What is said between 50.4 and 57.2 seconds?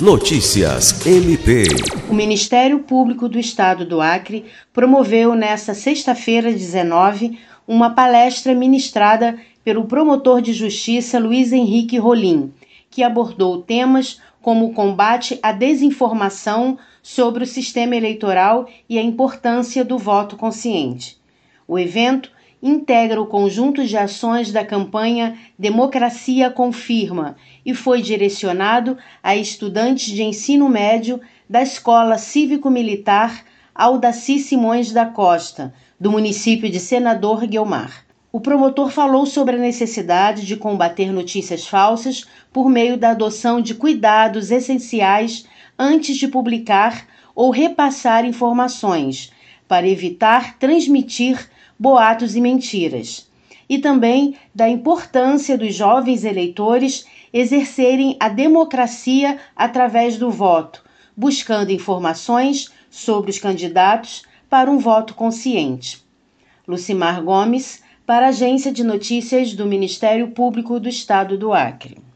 transmitir boatos e mentiras, e também da importância dos jovens eleitores